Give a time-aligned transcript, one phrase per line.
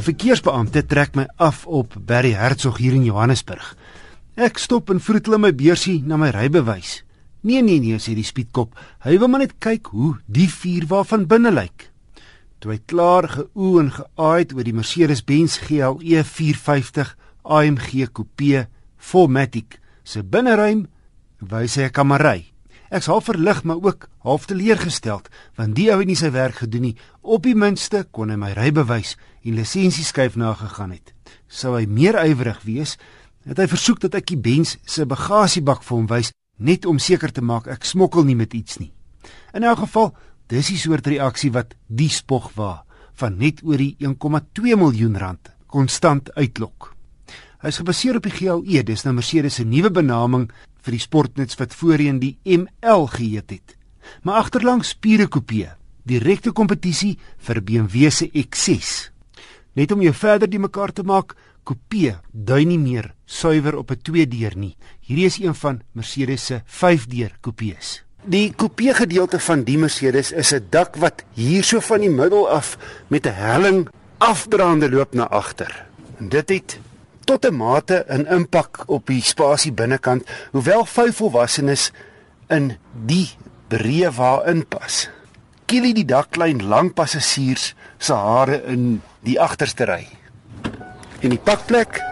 [0.00, 3.76] 'n Verkeersbeampte trek my af op Berry Hertzog hier in Johannesburg.
[4.34, 7.02] Ek stop en vroetel my beursie na my rybewys.
[7.44, 8.72] Nee nee nee, sê die speedkop.
[9.04, 11.90] Hy wil maar net kyk hoe die vuur waarvan binne lyk.
[12.60, 17.12] Toe hy klaar geoe en geaaid oor die Mercedes-Benz GLE 450
[17.44, 20.86] AMG Coupe 4matic se binneruim,
[21.44, 22.49] wys hy 'n kamerai.
[22.90, 26.88] Ek's half verlig maar ook half teleurgesteld want die ou het nie sy werk gedoen
[26.88, 26.96] nie.
[27.22, 29.14] Op die minste kon hy my rybewys
[29.46, 31.12] en lisensieskyf nagegaan het.
[31.46, 32.96] Sou hy meer ywerig wees,
[33.46, 37.30] het hy versoek dat ek die Benz se bagasiebak vir hom wys net om seker
[37.32, 38.90] te maak ek smokkel nie met iets nie.
[39.54, 40.10] In elk geval,
[40.50, 42.82] dis die soort reaksie wat die spog wa
[43.22, 46.90] van net oor die 1,2 miljoen rand konstant uitlok.
[47.60, 50.48] Hy is gebaseer op die GLE, dis nou Mercedes se nuwe benaming
[50.82, 53.76] vir die sportnuts wat voorheen die ML geheet het.
[54.22, 59.10] Maar agterlangs Spiere Coupe, direkte kompetisie vir BMW se X6.
[59.72, 64.00] Net om jou verder die mekaar te maak, Coupe dui nie meer suiwer op 'n
[64.02, 64.76] 2-deur nie.
[65.00, 68.02] Hierdie is een van Mercedes se 5-deur coupes.
[68.24, 72.48] Die coupe gedeelte van die Mercedes is 'n dak wat hier so van die middel
[72.48, 75.86] af met 'n helling afdraande loop na agter.
[76.18, 76.78] En dit het
[77.30, 81.92] tot 'n mate 'n impak op die spasie binnekant, hoewel vyf volwassenes
[82.48, 83.30] in die
[83.68, 85.08] breë waarin pas.
[85.66, 90.08] Kielie die daklyn lang passasiers se hare in die agterste ry.
[91.22, 92.02] En die pakplek,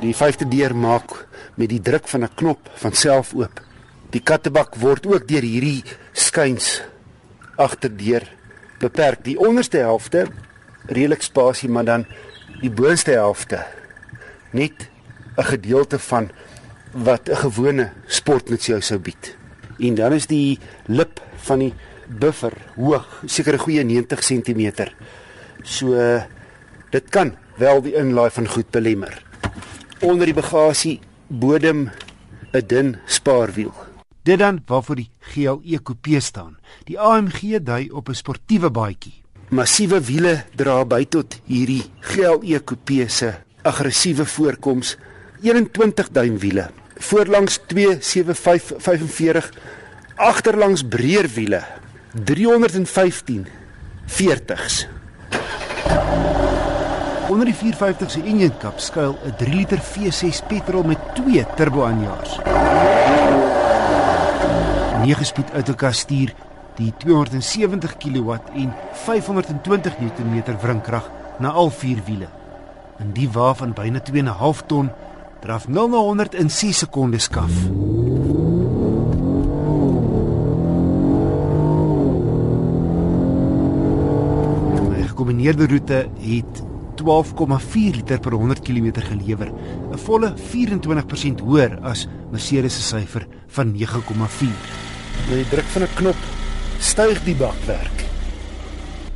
[0.00, 3.60] die vyfde deur maak met die druk van 'n knop van self oop.
[4.10, 6.82] Die kattebak word ook deur hierdie skuins
[7.56, 8.22] agterdeur
[8.78, 9.24] beperk.
[9.24, 10.26] Die onderste helfte
[10.86, 12.06] redelik spasie, maar dan
[12.60, 13.66] die boonste helfte
[14.58, 14.88] net
[15.38, 16.30] 'n gedeelte van
[16.92, 19.36] wat 'n gewone sportnuts jou sou bied.
[19.78, 21.74] En dan is die lip van die
[22.08, 24.90] buffer hoog, seker 'n goeie 90 cm.
[25.62, 25.94] So
[26.90, 29.22] dit kan wel die inlaai van goed belemmer.
[30.00, 31.90] Onder die bagasie bodem
[32.52, 33.74] 'n dun spaarwiel.
[34.22, 36.58] Dit dan waarvoor die GLE Coupe staan.
[36.84, 39.22] Die AMG dui op 'n sportiewe baadjie.
[39.48, 44.96] Massiewe wiele dra by tot hierdie GLE Coupe se aggressiewe voorkoms
[45.40, 49.52] 21 duim wiele voorlangs 27545
[50.14, 51.62] agterlangs breër wiele
[52.24, 53.46] 315
[54.06, 54.86] 40s
[57.28, 61.84] onder die 450 se engine kap skuil 'n 3 liter V6 petrol met twee turbo
[61.84, 62.38] aanjaars
[65.04, 66.34] 9 spoed outokastuur
[66.76, 72.28] die 270 kW en 520 Nm wrinkrag na al vier wiele
[72.98, 74.90] in die wa van byna 2 en 'n half ton
[75.40, 77.52] draf 0 na 100 in 6 sekondes skaf.
[84.88, 86.62] My gekombineerde roete het
[86.94, 89.52] 12,4 liter per 100 km gelewer,
[89.92, 94.48] 'n volle 24% hoër as Mercedes se syfer van 9,4.
[95.28, 96.16] Met die druk van 'n knop
[96.78, 98.06] styg die bakwerk.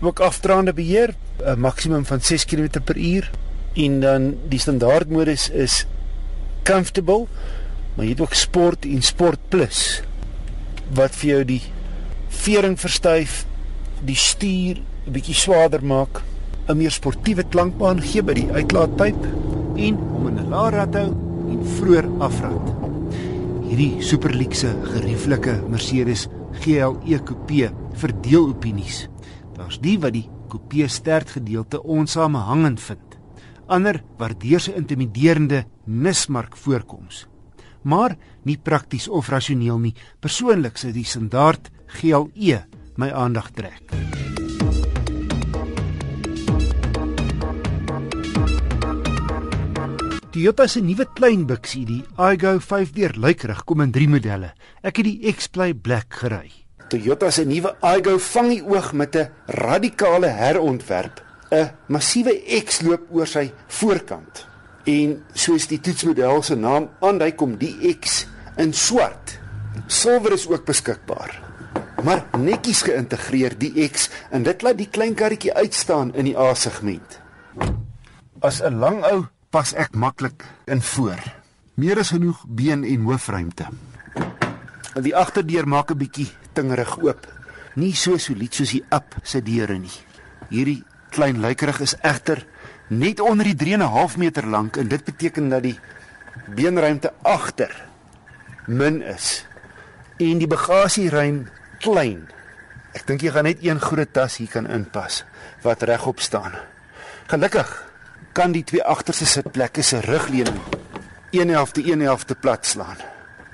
[0.00, 3.30] Ook afdraande beheer, 'n maksimum van 6 km per uur
[3.78, 5.84] en dan die standaard modus is
[6.68, 7.26] comfortable
[7.94, 9.82] maar jy het ook sport en sport plus
[10.98, 11.62] wat vir jou die
[12.44, 13.44] vering verstyf
[14.04, 16.22] die stuur 'n bietjie swaarder maak
[16.68, 19.20] 'n meer sportiewe klankbaan gee by die uitlaatpyp
[19.76, 21.10] en om 'n laer rad hou
[21.50, 22.78] en vroeër afrat
[23.68, 26.26] hierdie superlikse gerieflike Mercedes
[26.62, 27.68] GLE Coupe
[28.00, 29.08] verdeel opinies.
[29.56, 33.07] Daar's die wat die Coupe sterk gedeelte onsamehangend vind
[33.68, 37.26] ander waardeer sy intimiderende nismark voorkoms.
[37.82, 39.94] Maar nie prakties of rasioneel nie.
[40.20, 41.70] Persoonlik sou die standaard
[42.00, 42.64] GLE
[42.98, 43.94] my aandag trek.
[50.34, 54.52] Toyota se nuwe klein biksie, die iGo 5-deur luikerig kom in 3 modelle.
[54.82, 56.52] Ek het die X-Play Black gery.
[56.92, 62.34] Toyota se nuwe iGo vang die oog met 'n radikale herontwerp 'n massiewe
[62.64, 64.46] X loop oor sy voorkant.
[64.84, 69.38] En soos die toetsmodel se naam aandui, kom die X in swart.
[69.86, 71.40] Silwer is ook beskikbaar.
[72.04, 77.20] Maar netjies geïntegreer die X en dit laat die klein karretjie uitstaan in die A-segment.
[78.40, 81.18] As 'n lang ou pas ek maklik in voor.
[81.74, 83.66] Meer as genoeg been en hoofruimte.
[85.02, 87.26] Die agterdeur maak 'n bietjie tingerig oop.
[87.74, 89.98] Nie so solied soos die up se deure nie.
[90.48, 90.84] Hierdie
[91.18, 92.44] klein luikerig is egter
[92.94, 95.74] net onder die 3.5 meter lank en dit beteken dat die
[96.54, 97.74] beenruimte agter
[98.70, 99.42] min is
[100.22, 101.40] en die bagasieruim
[101.82, 102.28] klein.
[102.94, 105.24] Ek dink jy gaan net een groot tas hier kan inpas
[105.66, 106.54] wat regop staan.
[107.30, 107.70] Gelukkig
[108.34, 110.62] kan die twee agterste sitplekke se rugleuning
[111.34, 112.98] een helfte een helfte plat slaan.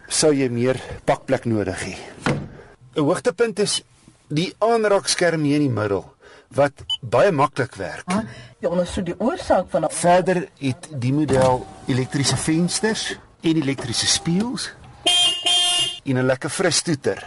[0.06, 0.76] Sou jy meer
[1.08, 1.96] bakplek nodig hê.
[2.94, 3.82] 'n Hoogtepunt is
[4.28, 6.13] die aanraakskerm hier in die middel
[6.54, 8.06] wat baie maklik werk.
[8.06, 8.24] Ah,
[8.60, 13.12] jy ondersoek die oorsaak van Verder het die model elektriese vensters
[13.42, 14.70] en elektriese spieëls
[16.04, 17.20] en 'n lekker fris toeter.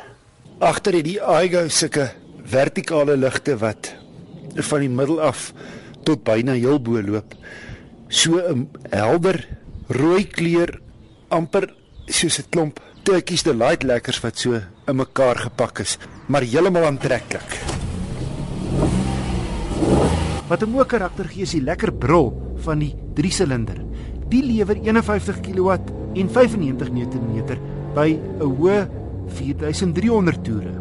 [0.59, 2.11] Agter het die iGo sulke
[2.45, 3.93] vertikale ligte wat
[4.55, 5.53] van die middel af
[6.03, 7.33] tot byna heel bo loop.
[8.07, 9.47] So 'n helder
[9.87, 10.79] rooi kleur
[11.29, 11.73] amper
[12.05, 14.53] soos 'n klomp Turkish delight lekkers wat so
[14.87, 15.97] in mekaar gepak is,
[16.27, 17.76] maar heeltemal aantreklik.
[20.47, 22.29] Wat hom ook karakter gee is die lekker brul
[22.63, 23.81] van die 3-silinder.
[24.31, 25.75] Die lewer 51 kW
[26.17, 27.57] en 95 Nm
[27.95, 28.87] by 'n hoë
[29.27, 30.73] 4300 toere.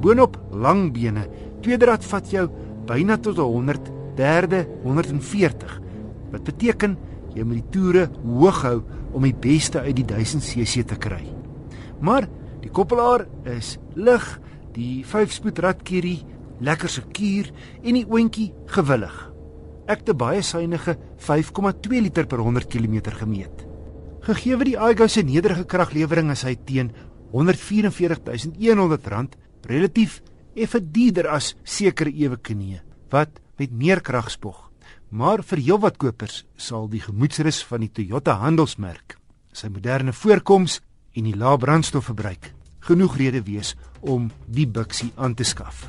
[0.00, 1.28] Boonop lang bene,
[1.62, 2.48] tweede rad vat jou
[2.86, 5.80] byna tot 100, derde 140.
[6.32, 6.96] Wat beteken
[7.34, 8.82] jy moet die toere hoog hou
[9.12, 11.22] om die beste uit die 1000 cc te kry.
[12.00, 12.28] Maar
[12.60, 14.40] die koppelaar is lig,
[14.74, 16.24] die 5-spoed radkierie
[16.60, 17.50] lekker sekuur
[17.82, 19.30] en die oontjie gewillig.
[19.90, 23.66] Ek het baie suiwige 5,2 liter per 100 km gemeet.
[24.24, 26.92] Gegee die iGo se nederige kraglewering as hy teen
[27.34, 29.28] R144.100
[29.68, 30.22] relatief
[30.54, 32.80] effe duurder as sekere ewe knie
[33.10, 33.28] wat
[33.58, 34.70] met meer krag spog.
[35.10, 39.18] Maar vir heelwat kopers sal die gemoedsrus van die Toyota handelsmerk,
[39.52, 40.80] sy moderne voorkoms
[41.14, 42.52] en die lae brandstofverbruik
[42.84, 45.86] genoeg rede wees om die biksie aan te skaf.